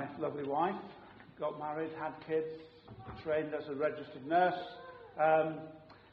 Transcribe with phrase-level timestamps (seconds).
[0.00, 0.74] my lovely wife,
[1.38, 2.46] got married, had kids,
[3.22, 4.54] trained as a registered nurse,
[5.20, 5.58] um,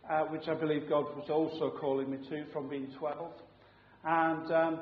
[0.10, 3.31] uh, which I believe God was also calling me to from being 12.
[4.04, 4.81] And um,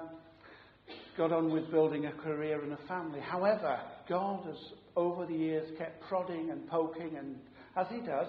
[1.17, 3.19] got on with building a career and a family.
[3.19, 3.79] However,
[4.09, 4.57] God has,
[4.95, 7.35] over the years, kept prodding and poking, and
[7.75, 8.27] as He does,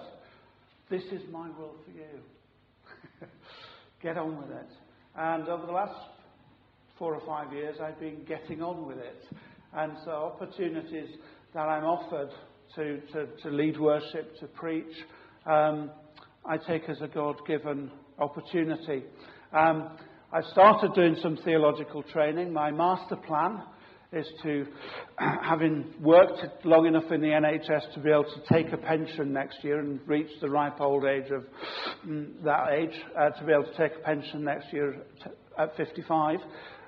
[0.90, 3.29] this is my will for you.
[4.02, 4.70] Get on with it.
[5.16, 5.98] And over the last
[6.98, 9.24] four or five years, I've been getting on with it.
[9.75, 11.09] And so, opportunities
[11.55, 12.30] that I'm offered
[12.77, 14.95] to, to, to lead worship, to preach,
[15.46, 15.90] um,
[16.45, 19.04] I take as a God given opportunity.
[19.53, 19.90] Um,
[20.32, 22.53] I've started doing some theological training.
[22.53, 23.63] My master plan
[24.13, 24.67] is to,
[25.43, 29.62] having worked long enough in the NHS to be able to take a pension next
[29.62, 31.45] year and reach the ripe old age of
[32.06, 34.97] mm, that age, uh, to be able to take a pension next year
[35.59, 36.39] at 55,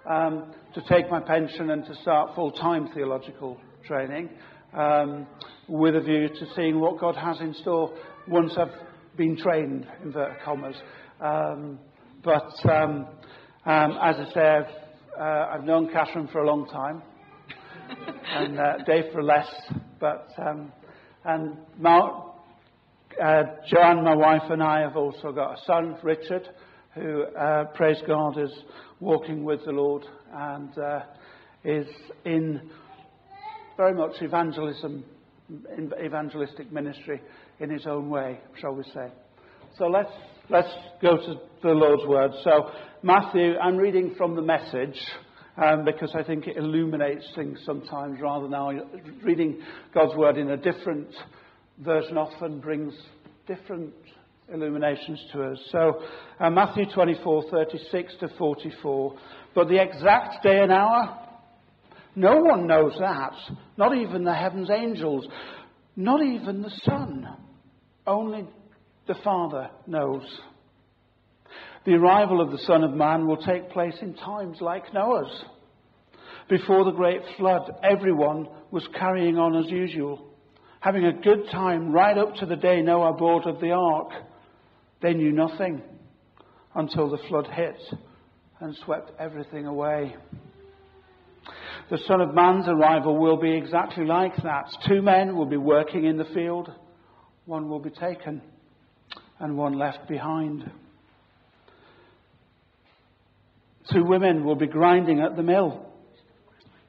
[0.07, 4.31] um, to take my pension and to start full time theological training
[4.75, 5.27] um,
[5.69, 7.95] with a view to seeing what God has in store
[8.27, 8.75] once I've
[9.17, 10.77] been trained, inverted commas.
[11.21, 11.79] Um,
[12.23, 13.07] but um,
[13.65, 17.03] um, as I say, I've, uh, I've known Catherine for a long time,
[18.35, 19.49] and uh, Dave for less.
[19.99, 20.73] But um,
[21.25, 22.37] and Mark,
[23.23, 26.49] uh, Joanne, my wife, and I have also got a son, Richard,
[26.99, 28.51] who, uh, praise God, is
[29.01, 31.01] walking with the Lord and uh,
[31.65, 31.87] is
[32.25, 32.71] in
[33.77, 35.05] very much evangelism,
[36.05, 37.21] evangelistic ministry
[37.61, 39.09] in his own way, shall we say.
[39.79, 40.11] So let's,
[40.51, 40.69] let's
[41.01, 42.33] go to the Lord's Word.
[42.43, 42.71] So,
[43.03, 44.99] Matthew, I'm reading from the message.
[45.61, 49.61] Um, because I think it illuminates things sometimes rather than reading
[49.93, 51.09] God's word in a different
[51.81, 52.95] version often brings
[53.49, 53.93] different
[54.53, 55.59] illuminations to us.
[55.71, 56.03] So,
[56.41, 59.15] uh, Matthew 24, 36 to 44.
[59.55, 61.19] But the exact day and hour,
[62.15, 63.33] no one knows that.
[63.77, 65.27] Not even the heaven's angels.
[65.97, 67.27] Not even the Son.
[68.07, 68.47] Only
[69.07, 70.23] the Father knows.
[71.85, 75.45] The arrival of the Son of Man will take place in times like Noah's.
[76.49, 80.27] Before the great flood, everyone was carrying on as usual,
[80.81, 84.09] having a good time right up to the day Noah boarded the ark.
[85.01, 85.83] They knew nothing
[86.75, 87.81] until the flood hit
[88.61, 90.17] and swept everything away.
[91.91, 94.67] The Son of Man's arrival will be exactly like that.
[94.87, 96.71] Two men will be working in the field,
[97.47, 98.43] one will be taken
[99.41, 100.71] and one left behind.
[103.93, 105.87] Two women will be grinding at the mill.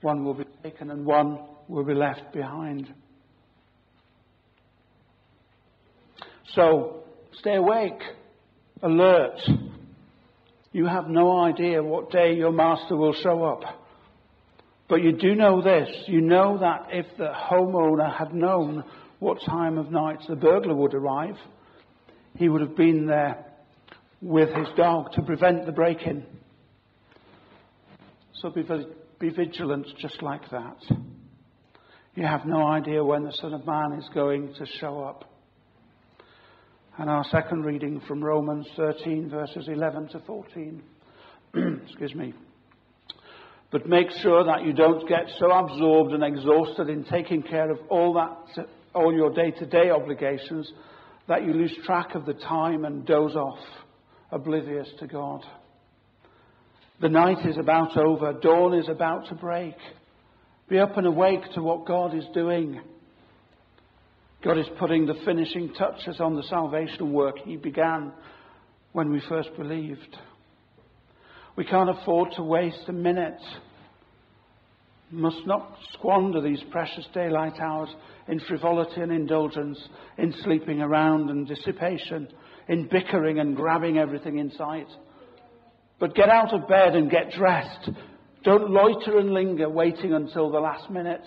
[0.01, 2.93] One will be taken and one will be left behind.
[6.55, 7.03] So,
[7.39, 8.01] stay awake,
[8.81, 9.39] alert.
[10.71, 13.61] You have no idea what day your master will show up.
[14.87, 15.89] But you do know this.
[16.07, 18.83] You know that if the homeowner had known
[19.19, 21.35] what time of night the burglar would arrive,
[22.35, 23.45] he would have been there
[24.21, 26.25] with his dog to prevent the break in.
[28.33, 28.63] So be,
[29.19, 30.77] be vigilant just like that.
[32.15, 35.25] You have no idea when the Son of Man is going to show up.
[36.99, 40.83] And our second reading from Romans 13, verses 11 to 14.
[41.87, 42.33] Excuse me.
[43.71, 47.77] But make sure that you don't get so absorbed and exhausted in taking care of
[47.89, 50.69] all that, all your day-to-day obligations
[51.29, 53.59] that you lose track of the time and doze off,
[54.33, 55.45] oblivious to God.
[56.99, 59.75] The night is about over, dawn is about to break.
[60.67, 62.81] Be up and awake to what God is doing.
[64.43, 68.13] God is putting the finishing touches on the salvation work He began
[68.93, 70.17] when we first believed.
[71.57, 73.41] We can't afford to waste a minute.
[75.11, 77.89] must not squander these precious daylight hours
[78.29, 79.77] in frivolity and indulgence,
[80.17, 82.29] in sleeping around and dissipation,
[82.69, 84.87] in bickering and grabbing everything in sight.
[85.99, 87.89] But get out of bed and get dressed.
[88.43, 91.25] Don't loiter and linger waiting until the last minute,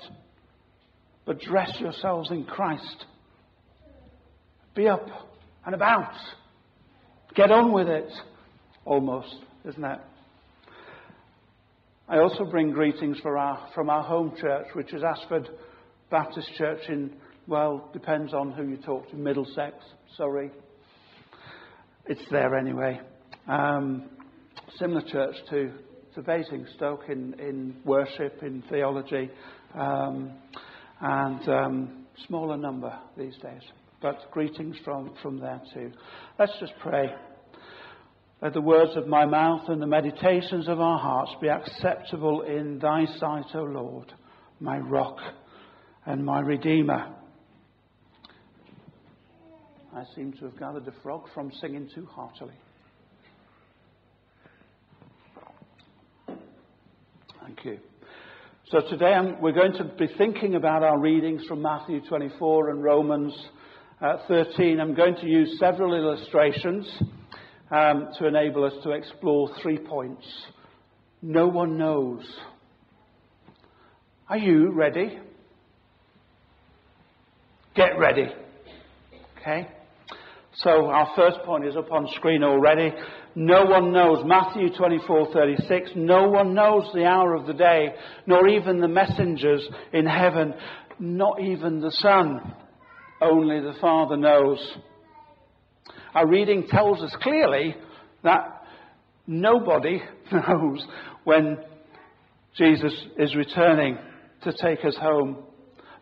[1.25, 3.07] but dress yourselves in Christ.
[4.75, 5.07] Be up
[5.65, 6.15] and about.
[7.35, 8.11] Get on with it.
[8.85, 9.99] Almost, isn't it?
[12.09, 15.49] I also bring greetings our, from our home church, which is Ashford
[16.11, 17.15] Baptist Church in,
[17.47, 19.77] well, depends on who you talk to, Middlesex,
[20.17, 20.51] sorry.
[22.07, 23.01] It's there anyway.
[23.49, 24.11] Um,
[24.79, 25.73] similar church to,
[26.15, 29.31] to Basingstoke in, in worship, in theology,
[29.75, 30.33] um,
[31.03, 33.63] and um, smaller number these days.
[34.01, 35.93] But greetings from, from there too.
[36.39, 37.13] Let's just pray.
[38.41, 42.79] Let the words of my mouth and the meditations of our hearts be acceptable in
[42.79, 44.13] thy sight, O Lord,
[44.61, 45.19] my rock
[46.07, 47.15] and my Redeemer.
[49.95, 52.55] I seem to have gathered a frog from singing too heartily.
[57.45, 57.92] Thank you.
[58.71, 62.83] So today I'm, we're going to be thinking about our readings from Matthew 24 and
[62.83, 63.35] Romans
[64.01, 64.81] uh, 13.
[64.81, 66.89] I'm going to use several illustrations
[67.71, 70.25] um, to enable us to explore three points.
[71.21, 72.25] No one knows.
[74.29, 75.19] Are you ready?
[77.75, 78.33] Get ready.
[79.39, 79.69] Okay?
[80.55, 82.93] So our first point is up on screen already.
[83.35, 84.25] No one knows.
[84.25, 85.97] Matthew 24:36.
[85.97, 87.95] No one knows the hour of the day,
[88.27, 90.55] nor even the messengers in heaven,
[90.99, 92.55] not even the Son.
[93.21, 94.77] Only the Father knows.
[96.15, 97.75] Our reading tells us clearly
[98.23, 98.65] that
[99.27, 100.03] nobody
[100.33, 100.87] knows
[101.25, 101.59] when
[102.57, 103.97] Jesus is returning
[104.43, 105.39] to take us home.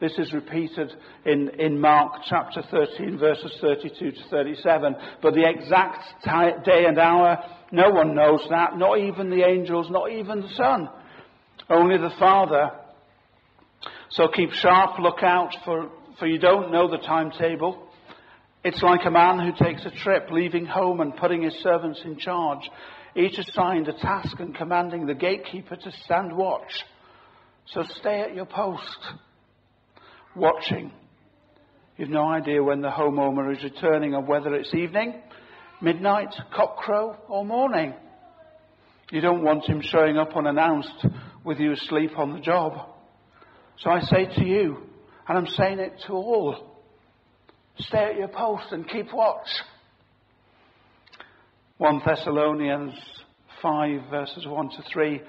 [0.01, 0.93] This is repeated
[1.27, 4.97] in, in Mark chapter 13, verses 32 to 37.
[5.21, 7.39] But the exact t- day and hour,
[7.71, 10.89] no one knows that, not even the angels, not even the Son.
[11.69, 12.71] Only the Father.
[14.09, 17.87] So keep sharp lookout, for, for you don't know the timetable.
[18.65, 22.19] It's like a man who takes a trip, leaving home and putting his servants in
[22.19, 22.71] charge,
[23.15, 26.85] each assigned a task and commanding the gatekeeper to stand watch.
[27.67, 28.99] So stay at your post
[30.35, 30.93] watching.
[31.97, 35.21] You've no idea when the homeowner is returning or whether it's evening,
[35.83, 37.95] midnight, cockcrow, or morning.
[39.11, 41.07] You don't want him showing up unannounced
[41.45, 42.89] with you asleep on the job.
[43.79, 44.79] So I say to you,
[45.29, 46.77] and I'm saying it to all,
[47.79, 49.49] stay at your post and keep watch.
[51.79, 52.95] 1 Thessalonians
[53.63, 55.21] 5 verses 1 to 3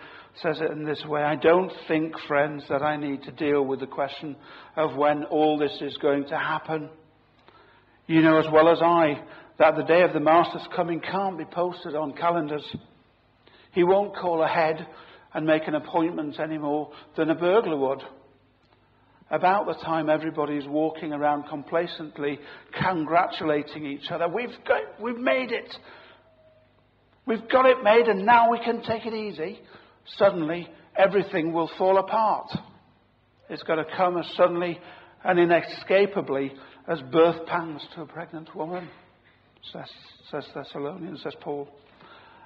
[0.42, 3.80] says it in this way I don't think, friends, that I need to deal with
[3.80, 4.36] the question
[4.76, 6.90] of when all this is going to happen.
[8.08, 9.22] You know as well as I
[9.60, 12.66] that the day of the Master's coming can't be posted on calendars.
[13.74, 14.88] He won't call ahead
[15.34, 18.02] and make an appointment any more than a burglar would.
[19.30, 22.40] About the time everybody's walking around complacently,
[22.84, 25.74] congratulating each other, we've, got, we've made it.
[27.26, 29.60] We've got it made and now we can take it easy
[30.18, 32.52] suddenly everything will fall apart.
[33.50, 34.80] It's going to come as suddenly
[35.24, 36.54] and inescapably
[36.88, 38.90] as birth pangs to a pregnant woman,
[39.72, 39.90] says,
[40.32, 41.68] says Thessalonians, says Paul.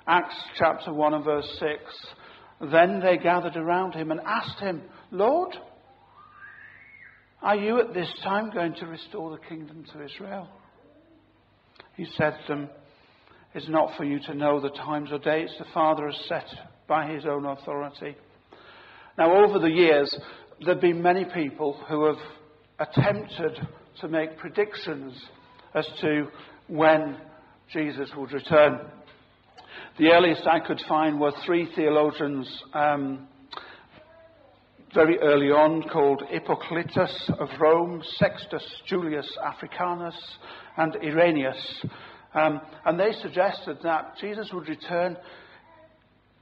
[0.08, 2.72] Acts chapter 1 and verse 6.
[2.72, 5.56] Then they gathered around him and asked him, Lord,
[7.42, 10.50] are you at this time going to restore the kingdom to Israel?
[11.96, 12.70] He said to them,
[13.54, 16.46] It's not for you to know the times or dates the Father has set
[16.88, 18.16] by his own authority.
[19.18, 20.14] Now, over the years,
[20.60, 22.18] there have been many people who have
[22.80, 23.60] attempted
[24.02, 25.14] to make predictions
[25.74, 26.28] as to
[26.68, 27.18] when
[27.72, 28.80] Jesus would return.
[29.98, 33.28] The earliest I could find were three theologians um,
[34.94, 40.16] very early on called Hippolytus of Rome, Sextus Julius Africanus,
[40.78, 41.86] and Irenaeus.
[42.34, 45.18] Um, and they suggested that Jesus would return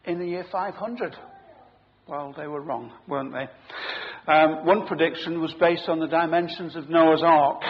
[0.06, 1.16] in the year 500.
[2.08, 3.48] Well, they were wrong, weren't they?
[4.32, 7.62] Um, one prediction was based on the dimensions of Noah's Ark.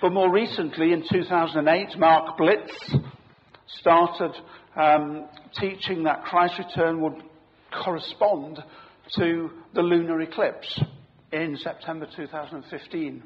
[0.00, 2.96] But more recently, in 2008, Mark Biltz
[3.80, 4.32] started
[4.76, 5.28] um,
[5.60, 7.22] teaching that Christ's return would
[7.84, 8.62] correspond
[9.16, 10.80] to the lunar eclipse
[11.32, 13.22] in September 2015.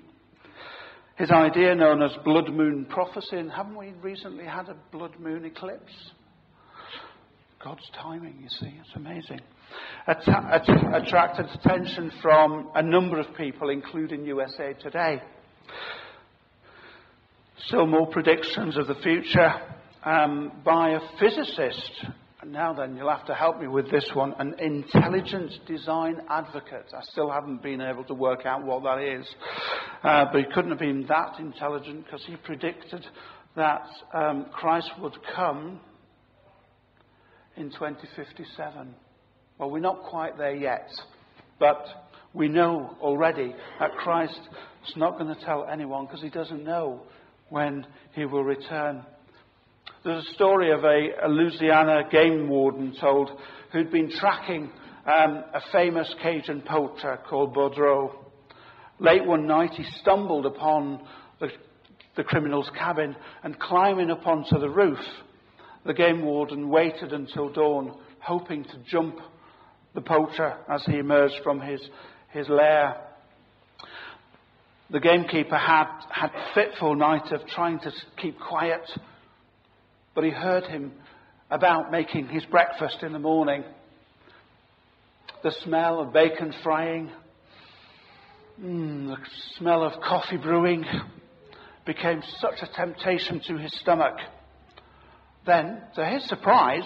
[1.16, 5.47] His idea, known as blood moon prophecy, and haven't we recently had a blood moon
[5.47, 5.92] eclipse?
[7.66, 8.73] God's timing, you see.
[8.78, 9.40] It's amazing.
[10.06, 15.20] attracted attention from a number of people, including USA Today.
[17.66, 19.52] Still more predictions of the future
[20.04, 21.90] um, by a physicist.
[22.40, 24.35] And now then, you'll have to help me with this one.
[24.38, 26.92] An intelligent design advocate.
[26.96, 29.26] I still haven't been able to work out what that is.
[30.04, 33.04] Uh, but he couldn't have been that intelligent because he predicted
[33.56, 35.80] that um, Christ would come
[37.57, 38.95] in 2057.
[39.59, 40.89] Well, we're not quite there yet,
[41.59, 41.85] but
[42.35, 44.39] we know already that Christ
[44.87, 47.03] is not going to tell anyone because he doesn't know
[47.49, 49.05] when he will return.
[50.05, 53.31] There's a story of a, a Louisiana game warden told
[53.73, 54.71] who'd been tracking
[55.07, 58.13] um, a famous Cajun poacher called Boudreaux.
[58.99, 61.07] Late one night, he stumbled upon
[61.41, 61.49] the,
[62.17, 64.99] the criminal's cabin and climbing up onto the roof,
[65.87, 69.19] the game warden waited until dawn, hoping to jump
[69.95, 71.81] the poacher as he emerged from his,
[72.31, 72.97] his lair.
[74.90, 77.90] the gamekeeper had had a fitful night of trying to
[78.21, 78.83] keep quiet,
[80.14, 80.93] but he heard him
[81.50, 83.64] about making his breakfast in the morning.
[85.43, 87.11] The smell of bacon frying,
[88.61, 89.16] mm, the
[89.59, 90.85] smell of coffee brewing
[91.85, 94.16] became such a temptation to his stomach.
[95.47, 96.85] Then, to his surprise,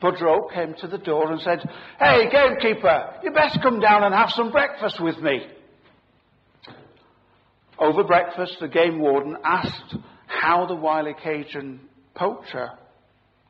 [0.00, 4.30] Boudreaux came to the door and said, Hey, gamekeeper, you best come down and have
[4.30, 5.46] some breakfast with me.
[7.78, 9.96] Over breakfast, the game warden asked
[10.26, 11.80] how the wily Cajun
[12.14, 12.70] poacher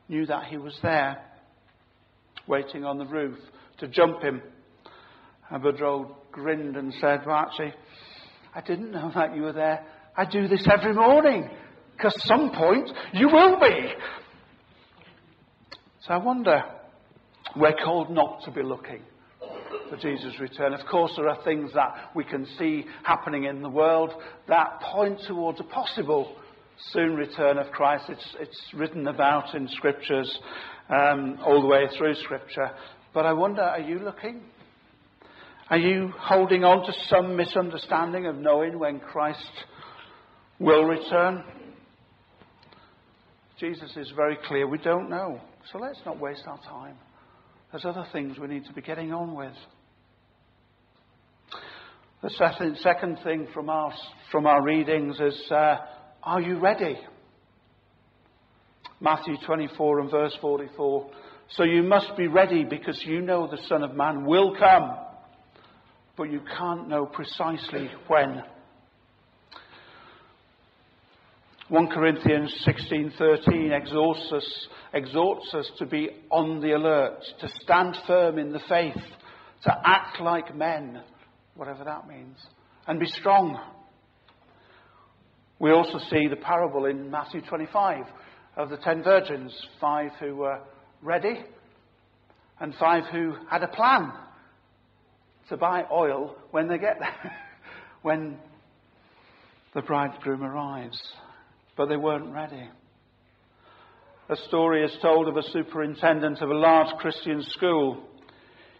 [0.09, 1.23] knew that he was there,
[2.47, 3.37] waiting on the roof
[3.79, 4.41] to jump him.
[5.49, 7.73] And Boudreaux grinned and said, Well, actually,
[8.55, 9.85] I didn't know that you were there.
[10.17, 11.49] I do this every morning,
[11.95, 13.93] because some point you will be.
[16.05, 16.61] So I wonder,
[17.55, 19.01] we're called not to be looking
[19.89, 20.73] for Jesus' return.
[20.73, 24.11] Of course, there are things that we can see happening in the world
[24.49, 26.35] that point towards a possible
[26.91, 28.05] soon return of Christ.
[28.09, 30.39] It's, it's written about in scriptures
[30.89, 32.71] um, all the way through scripture.
[33.13, 34.41] But I wonder, are you looking?
[35.69, 39.39] Are you holding on to some misunderstanding of knowing when Christ
[40.59, 41.45] will return?
[43.57, 44.67] Jesus is very clear.
[44.67, 45.39] We don't know.
[45.71, 46.97] So let's not waste our time.
[47.71, 49.53] There's other things we need to be getting on with.
[52.21, 53.91] The second thing from our,
[54.31, 55.77] from our readings is uh,
[56.23, 56.97] Are you ready?
[59.01, 61.11] Matthew 24 and verse 44.
[61.49, 64.95] So you must be ready because you know the Son of Man will come,
[66.15, 68.43] but you can't know precisely when.
[71.73, 78.37] 1 Corinthians 16:13 exhorts us, exhorts us to be on the alert, to stand firm
[78.37, 79.01] in the faith,
[79.63, 81.01] to act like men,
[81.55, 82.37] whatever that means,
[82.85, 83.59] and be strong.
[85.57, 88.05] We also see the parable in Matthew 25
[88.55, 89.51] of the ten virgins,
[89.81, 90.59] five who were
[91.01, 91.43] ready
[92.59, 94.11] and five who had a plan
[95.49, 97.35] to buy oil when they get there,
[98.03, 98.37] when
[99.73, 101.01] the bridegroom arrives
[101.75, 102.69] but they weren't ready.
[104.29, 108.03] A story is told of a superintendent of a large Christian school.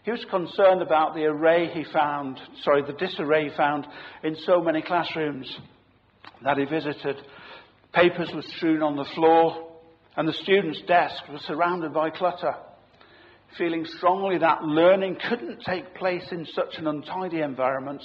[0.04, 3.86] He was concerned about the array he found, sorry, the disarray he found
[4.22, 5.54] in so many classrooms
[6.42, 7.16] that he visited.
[7.92, 9.70] Papers were strewn on the floor,
[10.16, 12.54] and the students' desks were surrounded by clutter.
[13.56, 18.02] Feeling strongly that learning couldn't take place in such an untidy environment,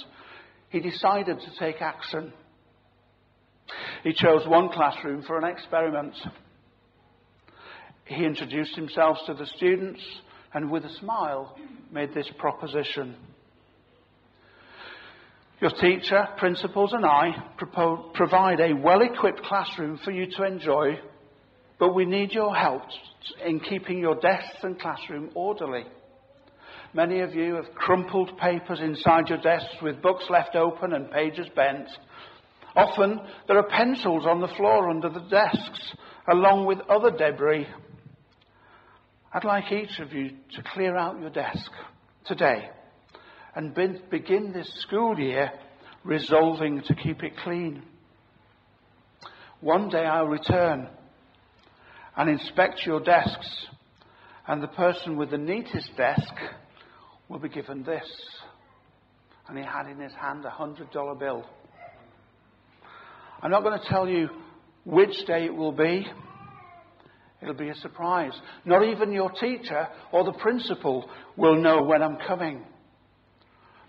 [0.68, 2.32] he decided to take action.
[4.02, 6.14] He chose one classroom for an experiment.
[8.04, 10.00] He introduced himself to the students
[10.52, 11.56] and with a smile
[11.92, 13.16] made this proposition.
[15.60, 17.32] Your teacher, principals, and I
[18.14, 20.98] provide a well equipped classroom for you to enjoy,
[21.78, 22.82] but we need your help
[23.44, 25.84] in keeping your desks and classroom orderly.
[26.94, 31.46] Many of you have crumpled papers inside your desks with books left open and pages
[31.54, 31.88] bent.
[32.76, 35.94] Often there are pencils on the floor under the desks,
[36.30, 37.66] along with other debris.
[39.32, 41.70] I'd like each of you to clear out your desk
[42.26, 42.70] today
[43.54, 43.74] and
[44.10, 45.52] begin this school year
[46.04, 47.82] resolving to keep it clean.
[49.60, 50.88] One day I'll return
[52.16, 53.66] and inspect your desks,
[54.46, 56.32] and the person with the neatest desk
[57.28, 58.08] will be given this.
[59.48, 61.44] And he had in his hand a hundred dollar bill.
[63.42, 64.28] I'm not going to tell you
[64.84, 66.06] which day it will be.
[67.40, 68.32] It'll be a surprise.
[68.66, 72.64] Not even your teacher or the principal will know when I'm coming.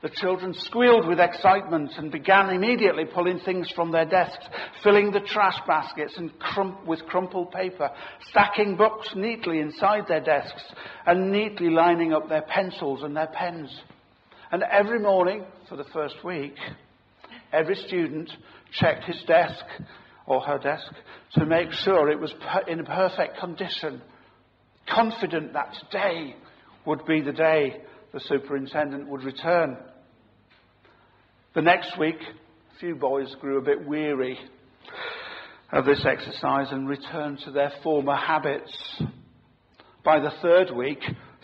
[0.01, 4.45] The children squealed with excitement and began immediately pulling things from their desks,
[4.83, 7.91] filling the trash baskets and crump- with crumpled paper,
[8.29, 10.63] stacking books neatly inside their desks,
[11.05, 13.79] and neatly lining up their pencils and their pens.
[14.51, 16.55] And every morning, for the first week,
[17.53, 18.31] every student
[18.71, 19.63] checked his desk
[20.25, 20.91] or her desk
[21.33, 22.33] to make sure it was
[22.67, 24.01] in perfect condition,
[24.89, 26.35] confident that today
[26.85, 27.81] would be the day
[28.13, 29.77] the superintendent would return.
[31.53, 34.37] The next week, a few boys grew a bit weary
[35.71, 39.01] of this exercise and returned to their former habits.
[40.03, 40.99] By the third week,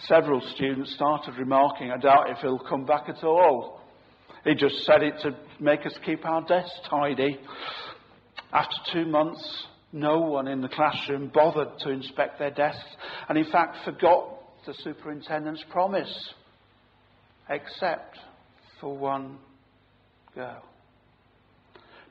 [0.07, 3.81] several students started remarking, I doubt if he'll come back at all.
[4.43, 7.39] He just said it to make us keep our desks tidy.
[8.51, 12.85] After two months, no one in the classroom bothered to inspect their desks
[13.29, 14.29] and, in fact, forgot
[14.65, 16.33] the superintendent's promise,
[17.49, 18.17] except
[18.79, 19.37] for one
[20.35, 20.63] girl.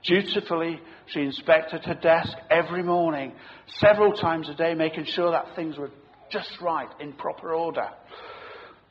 [0.04, 3.32] Dutifully, she inspected her desk every morning,
[3.78, 5.90] several times a day, making sure that things were
[6.30, 7.88] just right, in proper order.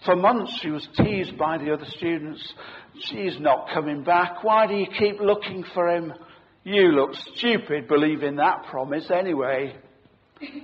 [0.06, 2.54] For months, she was teased by the other students.
[3.06, 4.44] She's not coming back.
[4.44, 6.14] Why do you keep looking for him?
[6.64, 9.76] You look stupid believing that promise anyway.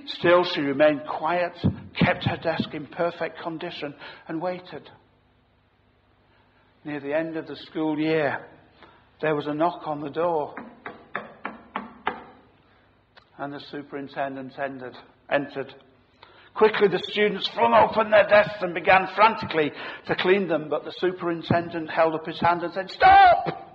[0.06, 1.52] Still, she remained quiet,
[1.98, 3.94] kept her desk in perfect condition,
[4.28, 4.88] and waited.
[6.84, 8.46] Near the end of the school year,
[9.20, 10.54] there was a knock on the door.
[13.38, 14.52] And the superintendent
[15.30, 15.74] entered.
[16.54, 19.72] Quickly, the students flung open their desks and began frantically
[20.06, 23.70] to clean them, but the superintendent held up his hand and said, Stop!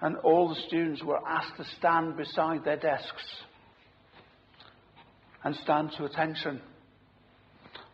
[0.00, 3.24] And all the students were asked to stand beside their desks
[5.42, 6.60] and stand to attention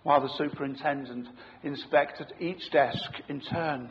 [0.02, 1.26] while the superintendent
[1.62, 3.90] inspected each desk in turn.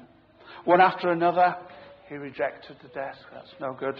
[0.63, 1.56] One after another,
[2.08, 3.20] he rejected the desk.
[3.34, 3.96] That's no good.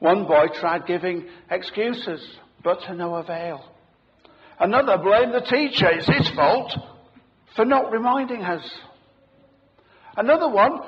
[0.00, 2.24] One boy tried giving excuses,
[2.62, 3.64] but to no avail.
[4.58, 5.88] Another blamed the teacher.
[5.90, 6.76] It's his fault
[7.54, 8.68] for not reminding us.
[10.16, 10.80] Another one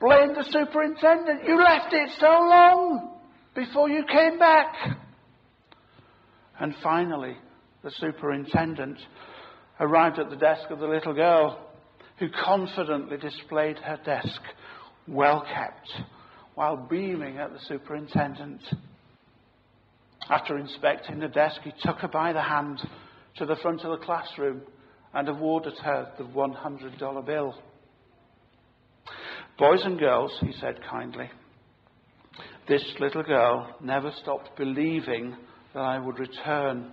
[0.00, 1.44] blamed the superintendent.
[1.46, 3.18] You left it so long
[3.54, 4.74] before you came back.
[6.58, 7.36] And finally,
[7.82, 8.98] the superintendent
[9.78, 11.68] arrived at the desk of the little girl
[12.18, 14.40] who confidently displayed her desk,
[15.08, 15.92] well kept,
[16.54, 18.62] while beaming at the superintendent.
[20.30, 22.80] After inspecting the desk, he took her by the hand
[23.36, 24.62] to the front of the classroom
[25.14, 27.54] and awarded her the $100 bill.
[29.58, 31.30] Boys and girls, he said kindly,
[32.68, 35.36] this little girl never stopped believing
[35.74, 36.92] that I would return.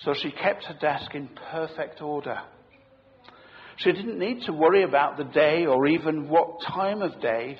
[0.00, 2.38] So she kept her desk in perfect order.
[3.76, 7.58] She didn't need to worry about the day or even what time of day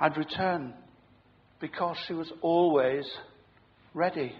[0.00, 0.74] I'd return
[1.60, 3.04] because she was always
[3.94, 4.32] ready.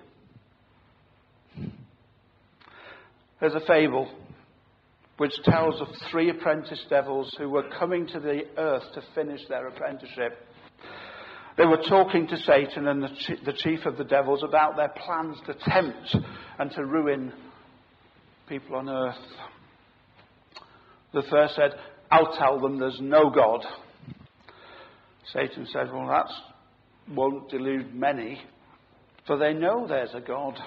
[3.41, 4.11] There's a fable
[5.17, 9.67] which tells of three apprentice devils who were coming to the earth to finish their
[9.69, 10.47] apprenticeship.
[11.59, 15.55] They were talking to Satan and the chief of the devils about their plans to
[15.55, 16.17] tempt
[16.59, 17.33] and to ruin
[18.49, 19.17] people on earth.
[21.13, 21.73] The first said,
[22.11, 23.65] I'll tell them there's no God.
[25.33, 26.31] Satan said, Well, that
[27.15, 28.41] won't delude many,
[29.31, 30.59] for they know there's a God.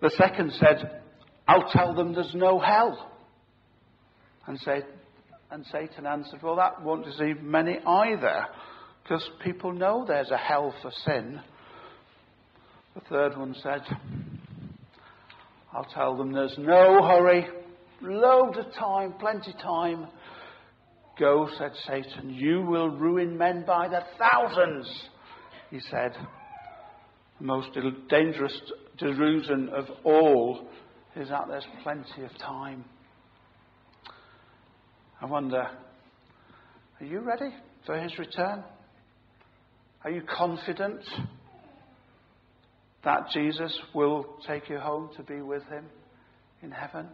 [0.00, 1.02] The second said,
[1.46, 3.12] I'll tell them there's no hell.
[4.46, 4.80] And, say,
[5.50, 8.46] and Satan answered, Well, that won't deceive many either,
[9.02, 11.38] because people know there's a hell for sin.
[12.94, 13.82] The third one said,
[15.70, 17.46] I'll tell them there's no hurry.
[18.00, 20.06] load of time, plenty time.
[21.18, 22.30] Go, said Satan.
[22.30, 24.90] You will ruin men by the thousands,
[25.68, 26.16] he said.
[27.42, 27.76] Most
[28.08, 28.56] dangerous
[28.98, 30.64] delusion of all
[31.16, 32.84] is that there's plenty of time.
[35.20, 35.66] I wonder,
[37.00, 37.52] are you ready
[37.84, 38.62] for his return?
[40.04, 41.00] Are you confident
[43.04, 45.86] that Jesus will take you home to be with him
[46.62, 47.08] in heaven?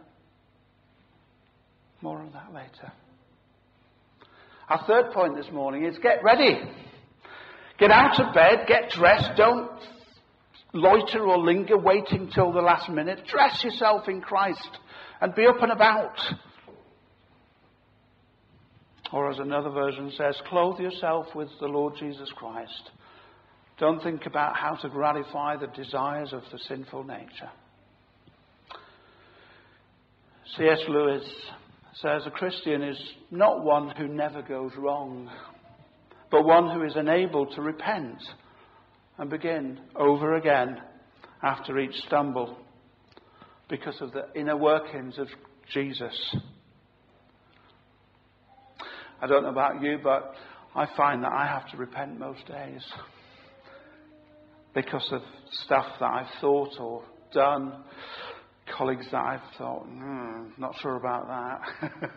[2.03, 2.93] More on that later.
[4.69, 6.53] Our third point this morning is get ready.
[7.79, 9.71] Get out of bed, get dressed, don't
[10.73, 13.25] loiter or linger waiting till the last minute.
[13.27, 14.69] Dress yourself in Christ
[15.21, 16.17] and be up and about.
[19.11, 22.91] Or as another version says, clothe yourself with the Lord Jesus Christ.
[23.79, 27.49] Don't think about how to gratify the desires of the sinful nature.
[30.57, 30.79] C.S.
[30.87, 31.23] Lewis
[32.01, 32.99] says a Christian is
[33.31, 35.29] not one who never goes wrong,
[36.29, 38.21] but one who is enabled to repent
[39.19, 40.81] and begin over again
[41.43, 42.57] after each stumble
[43.69, 45.27] because of the inner workings of
[45.73, 46.35] Jesus.
[49.21, 50.33] I don't know about you, but
[50.73, 52.81] I find that I have to repent most days
[54.73, 55.21] because of
[55.65, 57.03] stuff that I've thought or
[57.33, 57.83] done,
[58.77, 61.91] colleagues that I've thought, hmm, not sure about that.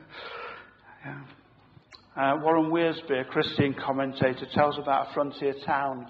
[1.05, 1.23] yeah.
[2.17, 6.07] uh, Warren Wiersbe, a Christian commentator, tells about a frontier town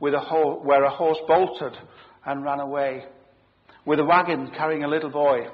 [0.00, 0.20] a
[0.62, 1.76] where a horse bolted
[2.24, 3.04] and ran away,
[3.84, 5.48] with a wagon carrying a little boy.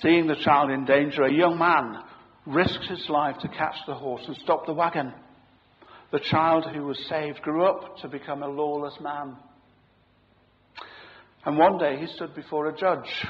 [0.00, 2.02] Seeing the child in danger, a young man
[2.46, 5.12] risked his life to catch the horse and stop the wagon.
[6.10, 9.36] The child who was saved grew up to become a lawless man.
[11.44, 13.26] And one day he stood before a judge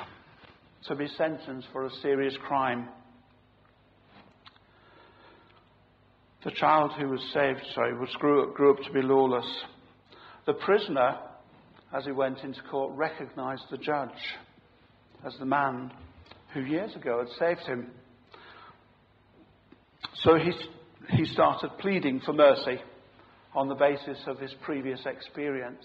[0.87, 2.89] to be sentenced for a serious crime.
[6.49, 9.45] The child who was saved, sorry, was grew up, grew up to be lawless.
[10.47, 11.19] The prisoner,
[11.95, 14.09] as he went into court, recognized the judge
[15.27, 15.93] as the man
[16.55, 17.91] who years ago had saved him.
[20.23, 20.53] So he,
[21.19, 22.81] he started pleading for mercy
[23.55, 25.85] on the basis of his previous experience.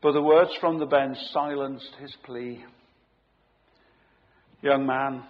[0.00, 2.64] But the words from the bench silenced his plea.
[4.62, 5.24] Young man,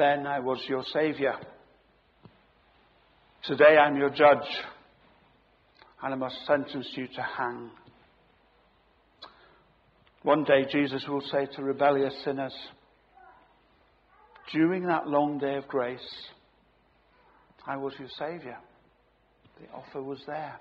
[0.00, 1.34] then I was your Saviour.
[3.44, 4.48] Today I'm your judge,
[6.02, 7.70] and I must sentence you to hang.
[10.22, 12.54] One day Jesus will say to rebellious sinners,
[14.54, 16.00] during that long day of grace,
[17.66, 18.56] I was your Saviour.
[19.60, 20.58] The offer was there.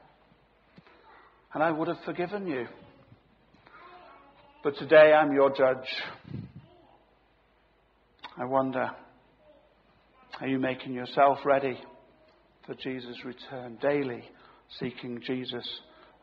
[1.53, 2.67] And I would have forgiven you.
[4.65, 5.87] But today I'm your judge.
[8.37, 8.91] I wonder,
[10.41, 11.77] are you making yourself ready
[12.65, 14.23] for Jesus' return daily,
[14.79, 15.67] seeking Jesus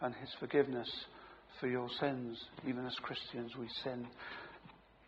[0.01, 0.89] and his forgiveness
[1.61, 2.39] for your sins?
[2.67, 4.07] Even as Christians, we sin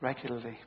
[0.02, 0.58] regularly.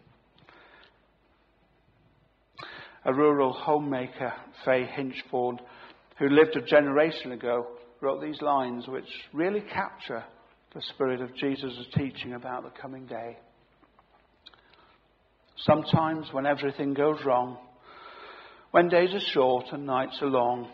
[3.06, 4.34] A rural homemaker,
[4.66, 5.60] Faye Inchfawn,
[6.18, 7.68] who lived a generation ago,
[8.02, 10.24] wrote these lines which really capture
[10.74, 13.38] the spirit of Jesus' teaching about the coming day.
[15.58, 17.58] Sometimes, when everything goes wrong,
[18.72, 20.70] when days are short and nights are long,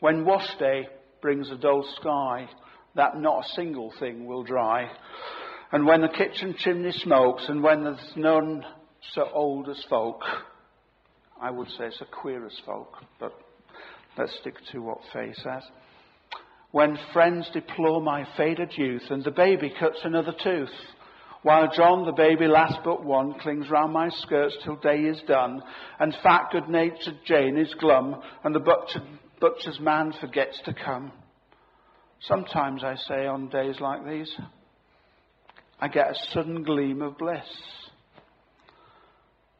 [0.00, 0.86] when wash day
[1.22, 2.48] brings a dull sky
[2.94, 4.88] that not a single thing will dry,
[5.72, 8.64] and when the kitchen chimney smokes, and when there's none
[9.12, 10.20] so old as folk,
[11.40, 13.32] I would say a queer as folk, but
[14.16, 15.62] let's stick to what Faye says.
[16.70, 20.70] When friends deplore my faded youth and the baby cuts another tooth,
[21.44, 25.62] while John, the baby last but one, clings round my skirts till day is done,
[26.00, 29.02] and fat good-natured Jane is glum, and the butcher,
[29.40, 31.12] butcher's man forgets to come.
[32.22, 34.34] Sometimes I say on days like these,
[35.78, 37.44] I get a sudden gleam of bliss.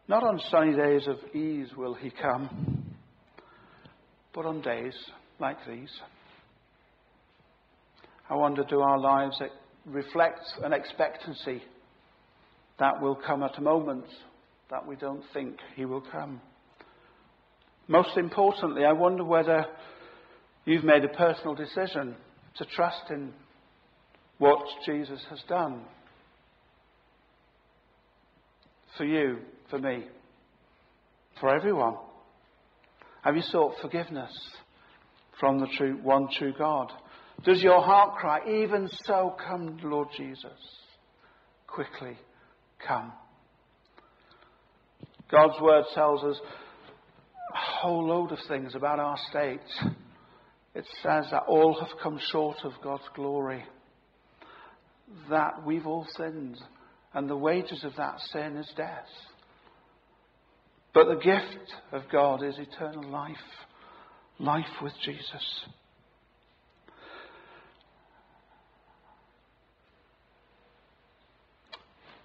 [0.08, 2.96] Not on sunny days of ease will he come,
[4.34, 4.94] but on days
[5.38, 5.92] like these.
[8.30, 9.38] I wonder do our lives
[9.84, 11.60] reflect an expectancy
[12.78, 14.06] that will come at a moment
[14.70, 16.40] that we don't think he will come?
[17.87, 19.66] Most importantly, I wonder whether
[20.64, 22.16] you've made a personal decision
[22.56, 23.32] to trust in
[24.38, 25.82] what Jesus has done
[28.96, 29.38] for you
[29.70, 30.04] for me,
[31.40, 31.96] for everyone?
[33.22, 34.32] Have you sought forgiveness
[35.40, 36.92] from the true, one true God?
[37.44, 40.52] Does your heart cry, even so, come, Lord Jesus,
[41.66, 42.16] quickly
[42.86, 43.12] come?
[45.30, 46.36] God's word tells us
[47.52, 49.60] a whole load of things about our state.
[50.74, 53.64] It says that all have come short of God's glory,
[55.30, 56.60] that we've all sinned,
[57.12, 59.06] and the wages of that sin is death.
[60.92, 63.36] But the gift of God is eternal life,
[64.38, 65.64] life with Jesus.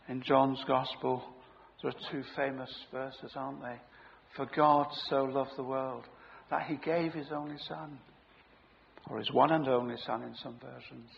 [0.09, 1.23] In John's Gospel,
[1.81, 3.77] there are two famous verses, aren't they?
[4.35, 6.03] For God so loved the world
[6.49, 7.99] that he gave his only Son,
[9.07, 11.09] or his one and only Son in some versions.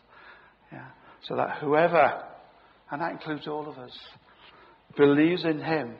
[0.71, 0.87] Yeah.
[1.27, 2.23] So that whoever,
[2.91, 3.97] and that includes all of us,
[4.97, 5.95] believes in him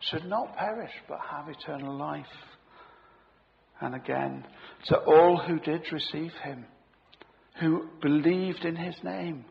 [0.00, 2.26] should not perish but have eternal life.
[3.80, 4.44] And again,
[4.86, 6.66] to all who did receive him,
[7.60, 9.44] who believed in his name,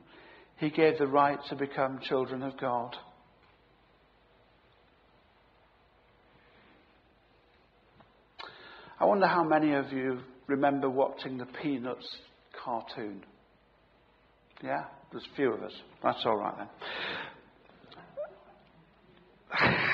[0.58, 2.96] he gave the right to become children of God.
[9.00, 12.08] I wonder how many of you remember watching the Peanuts
[12.64, 13.24] cartoon.
[14.64, 14.86] Yeah?
[15.12, 15.74] There's few of us.
[16.02, 16.68] That's all right then.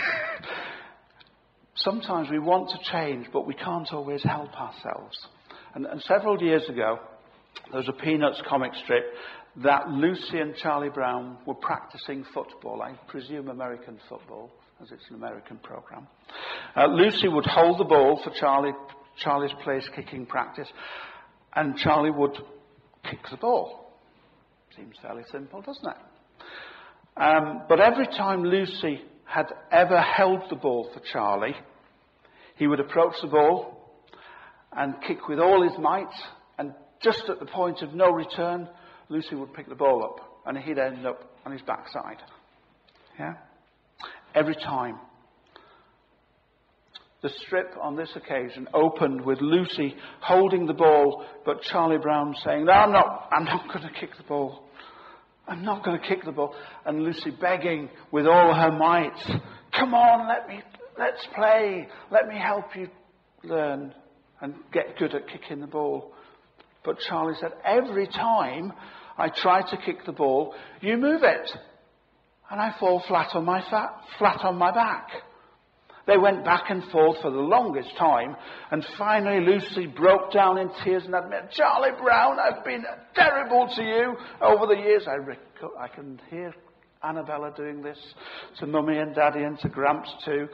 [1.84, 5.18] sometimes we want to change, but we can't always help ourselves.
[5.74, 7.00] And, and several years ago,
[7.72, 9.04] there was a Peanuts comic strip
[9.58, 12.82] that Lucy and Charlie Brown were practicing football.
[12.82, 16.08] I presume American football, as it's an American program.
[16.76, 18.72] Uh, Lucy would hold the ball for Charlie,
[19.18, 20.70] Charlie's place kicking practice,
[21.56, 22.38] and Charlie would
[23.04, 23.98] kick the ball.
[24.76, 25.98] Seems fairly simple, doesn't it?
[27.22, 31.56] Um, but every time Lucy had ever held the ball for Charlie,
[32.56, 33.92] he would approach the ball
[34.72, 36.14] and kick with all his might,
[36.58, 38.70] and just at the point of no return,
[39.12, 42.22] Lucy would pick the ball up, and he'd end up on his backside.
[43.20, 43.34] Yeah?
[44.34, 44.98] Every time.
[47.22, 52.66] The strip on this occasion opened with Lucy holding the ball, but Charlie Brown saying,
[52.66, 54.64] No, I'm not, I'm not going to kick the ball.
[55.46, 56.56] I'm not going to kick the ball.
[56.86, 59.12] And Lucy begging with all her might,
[59.78, 60.64] Come on, let me,
[60.98, 61.88] let's play.
[62.12, 62.88] Let me help you
[63.44, 63.94] learn
[64.40, 66.14] and get good at kicking the ball.
[66.84, 68.72] But Charlie said, Every time
[69.22, 71.52] I try to kick the ball, you move it.
[72.50, 73.62] And I fall flat on my,
[74.18, 75.10] flat on my back.
[76.08, 78.36] They went back and forth for the longest time,
[78.72, 83.84] and finally Lucy broke down in tears and admitted, Charlie Brown, I've been terrible to
[83.84, 85.04] you over the years.
[85.08, 85.40] I, rec-
[85.80, 86.52] I can hear
[87.04, 88.00] Annabella doing this
[88.60, 90.48] to Mummy and Daddy and to Gramps too,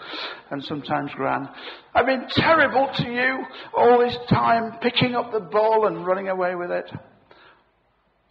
[0.52, 1.48] and sometimes Gran.
[1.96, 6.56] I've been terrible to you all this time, picking up the ball and running away
[6.56, 6.92] with it.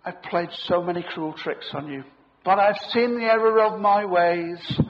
[0.06, 2.04] I've played so many cruel tricks on you,
[2.44, 4.80] but I've seen the error of my ways.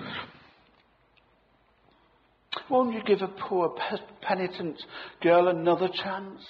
[2.69, 3.75] Won't you give a poor
[4.21, 4.83] penitent
[5.23, 6.43] girl another chance?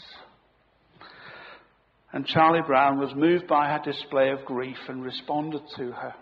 [2.13, 6.15] And Charlie Brown was moved by her display of grief and responded to her,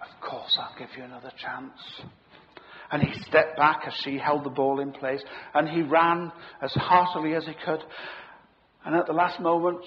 [0.00, 1.78] Of course, I'll give you another chance.
[2.90, 5.22] And he stepped back as she held the ball in place,
[5.52, 7.82] and he ran as heartily as he could.
[8.86, 9.84] And at the last moment,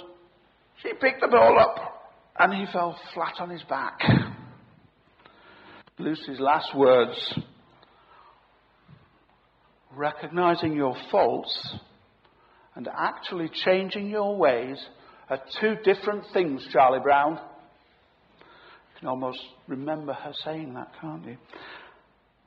[0.82, 4.00] she picked the ball up, and he fell flat on his back.
[5.98, 7.40] Lucy's last words
[9.94, 11.76] recognizing your faults
[12.76, 14.78] and actually changing your ways
[15.30, 17.34] are two different things, Charlie Brown.
[17.34, 21.38] You can almost remember her saying that, can't you?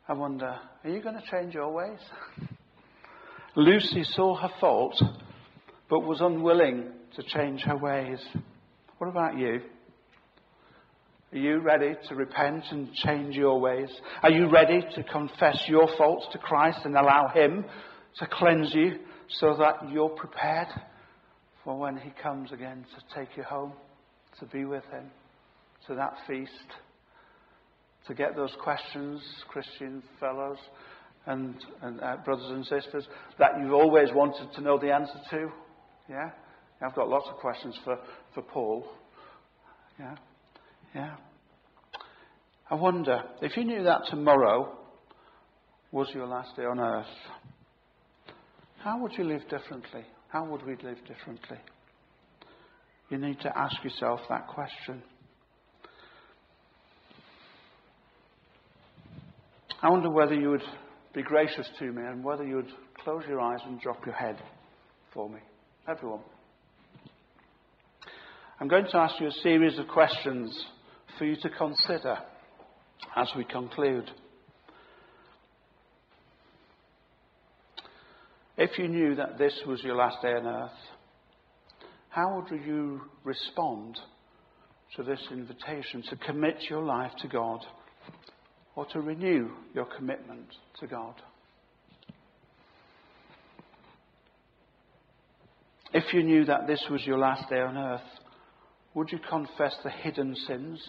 [0.09, 1.99] I wonder, are you going to change your ways?
[3.55, 5.01] Lucy saw her fault,
[5.91, 8.19] but was unwilling to change her ways.
[8.99, 9.61] What about you?
[11.33, 13.89] Are you ready to repent and change your ways?
[14.23, 17.65] Are you ready to confess your faults to Christ and allow Him
[18.19, 18.99] to cleanse you
[19.41, 20.69] so that you're prepared
[21.65, 23.73] for when He comes again to take you home,
[24.41, 25.11] to be with Him,
[25.87, 26.51] to that feast,
[28.07, 30.59] to get those questions, Christian fellows
[31.27, 33.07] and, and uh, brothers and sisters,
[33.39, 35.49] that you've always wanted to know the answer to?
[36.11, 36.31] Yeah?
[36.85, 37.97] I've got lots of questions for,
[38.35, 38.87] for Paul.
[39.99, 40.15] Yeah?
[40.95, 41.17] Yeah.
[42.71, 44.79] I wonder if you knew that tomorrow
[45.93, 47.07] was your last day on earth,
[48.83, 50.05] how would you live differently?
[50.29, 51.59] How would we live differently?
[53.11, 55.03] You need to ask yourself that question.
[59.83, 60.63] I wonder whether you would
[61.15, 62.71] be gracious to me and whether you would
[63.05, 64.39] close your eyes and drop your head
[65.13, 65.41] for me.
[65.87, 66.21] Everyone.
[68.61, 70.67] I'm going to ask you a series of questions
[71.19, 72.19] for you to consider
[73.17, 74.11] as we conclude.
[78.57, 80.71] If you knew that this was your last day on earth,
[82.11, 83.99] how would you respond
[84.97, 87.65] to this invitation to commit your life to God
[88.77, 90.47] or to renew your commitment
[90.79, 91.15] to God?
[95.95, 98.01] If you knew that this was your last day on earth,
[98.95, 100.81] would you confess the hidden sins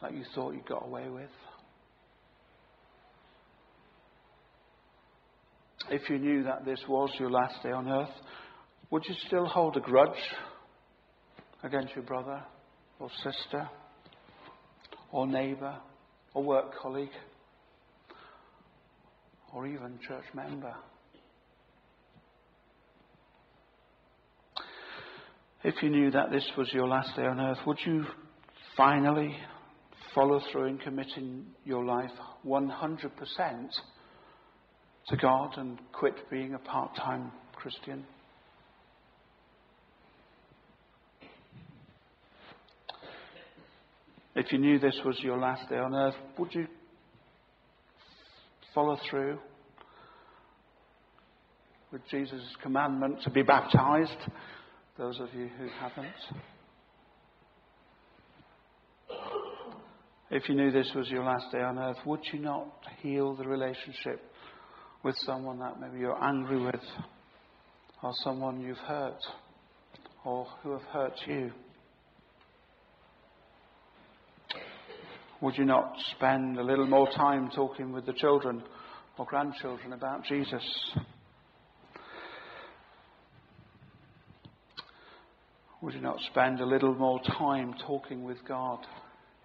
[0.00, 1.30] that you thought you got away with?
[5.90, 8.10] If you knew that this was your last day on earth,
[8.90, 10.10] would you still hold a grudge
[11.62, 12.42] against your brother
[12.98, 13.68] or sister
[15.10, 15.76] or neighbour
[16.34, 17.08] or work colleague
[19.52, 20.74] or even church member?
[25.64, 28.04] If you knew that this was your last day on earth, would you
[28.76, 29.36] finally
[30.14, 32.12] follow through in committing your life
[32.46, 33.10] 100%
[35.08, 38.06] to God and quit being a part time Christian?
[44.36, 46.68] If you knew this was your last day on earth, would you
[48.72, 49.40] follow through
[51.90, 54.30] with Jesus' commandment to be baptized?
[54.98, 56.08] Those of you who haven't.
[60.28, 62.66] If you knew this was your last day on earth, would you not
[63.00, 64.20] heal the relationship
[65.04, 66.82] with someone that maybe you're angry with,
[68.02, 69.20] or someone you've hurt,
[70.24, 71.52] or who have hurt you?
[75.40, 78.64] Would you not spend a little more time talking with the children
[79.16, 80.64] or grandchildren about Jesus?
[85.80, 88.80] Would you not spend a little more time talking with God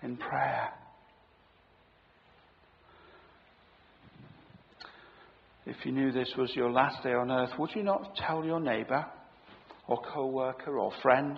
[0.01, 0.73] in prayer.
[5.65, 8.59] if you knew this was your last day on earth, would you not tell your
[8.59, 9.05] neighbour
[9.87, 11.37] or co worker or friend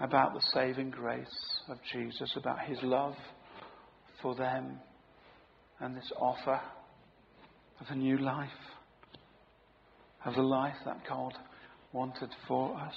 [0.00, 1.26] about the saving grace
[1.68, 3.14] of Jesus, about his love
[4.22, 4.78] for them
[5.80, 6.60] and this offer
[7.80, 8.48] of a new life,
[10.24, 11.32] of the life that God
[11.92, 12.94] wanted for us?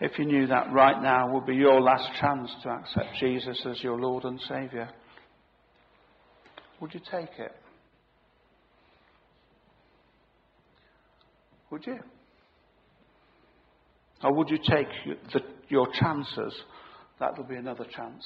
[0.00, 3.82] If you knew that right now would be your last chance to accept Jesus as
[3.82, 4.88] your Lord and Saviour,
[6.80, 7.54] would you take it?
[11.70, 11.98] Would you?
[14.22, 14.88] Or would you take
[15.32, 16.54] the, your chances?
[17.20, 18.24] That will be another chance.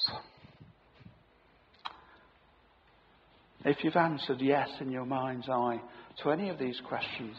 [3.65, 5.81] If you've answered yes in your mind's eye
[6.23, 7.35] to any of these questions,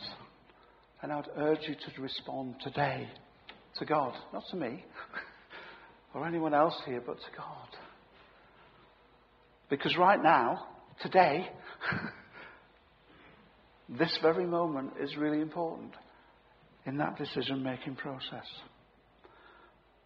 [1.01, 3.09] then I would urge you to respond today
[3.79, 4.85] to God, not to me
[6.15, 7.69] or anyone else here, but to God.
[9.69, 10.67] Because right now,
[11.03, 11.49] today,
[13.99, 15.93] this very moment is really important
[16.87, 18.47] in that decision making process.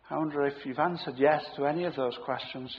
[0.08, 2.74] I wonder if you've answered yes to any of those questions.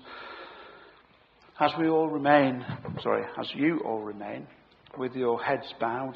[1.59, 2.65] As we all remain,
[3.01, 4.47] sorry, as you all remain,
[4.97, 6.15] with your heads bowed,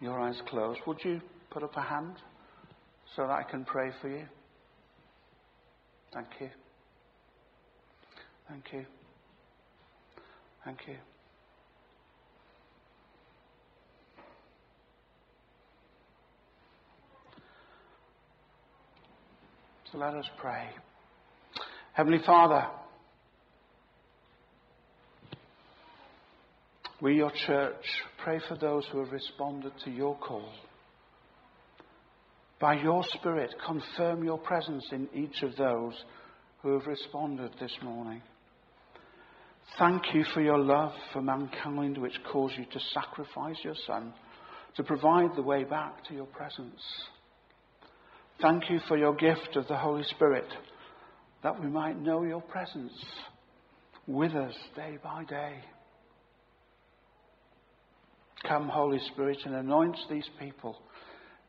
[0.00, 2.14] your eyes closed, would you put up a hand?
[3.16, 4.24] So that I can pray for you?
[6.12, 6.48] Thank you.
[8.48, 8.86] Thank you.
[10.64, 10.96] Thank you.
[19.90, 20.68] So let us pray.
[21.94, 22.66] Heavenly Father,
[27.00, 27.74] we, your church,
[28.22, 30.48] pray for those who have responded to your call
[32.60, 35.94] by your Spirit, confirm your presence in each of those
[36.62, 38.20] who have responded this morning.
[39.78, 44.12] Thank you for your love for mankind, which caused you to sacrifice your Son
[44.76, 46.80] to provide the way back to your presence.
[48.42, 50.46] Thank you for your gift of the Holy Spirit,
[51.42, 52.92] that we might know your presence
[54.06, 55.54] with us day by day.
[58.46, 60.76] Come, Holy Spirit, and anoint these people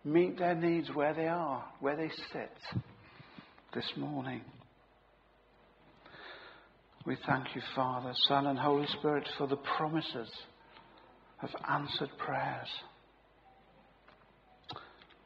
[0.04, 2.52] meet their needs where they are, where they sit
[3.74, 4.42] this morning.
[7.06, 10.30] We thank you, Father, Son, and Holy Spirit, for the promises
[11.42, 12.68] of answered prayers.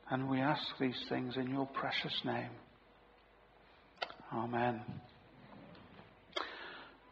[0.09, 2.51] And we ask these things in your precious name.
[4.33, 4.81] Amen.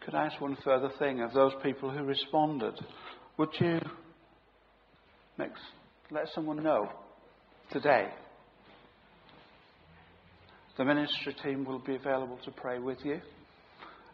[0.06, 2.73] Could I ask one further thing of those people who responded?
[3.38, 3.80] Would you
[5.38, 5.52] make,
[6.12, 6.89] let someone know
[7.74, 8.08] today.
[10.78, 13.20] The ministry team will be available to pray with you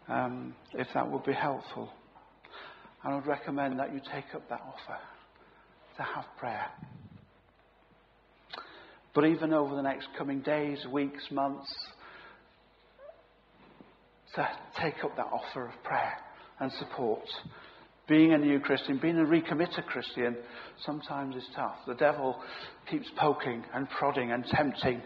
[0.08, 1.90] um, if that would be helpful.
[3.04, 4.98] And I would recommend that you take up that offer
[5.98, 6.68] to have prayer.
[9.14, 11.74] But even over the next coming days, weeks, months,
[14.36, 14.48] to
[14.82, 16.14] take up that offer of prayer
[16.60, 17.26] and support
[18.10, 20.36] being a new Christian, being a recommitted Christian,
[20.84, 21.76] sometimes is tough.
[21.88, 22.42] The devil
[22.90, 25.02] keeps poking and prodding and tempting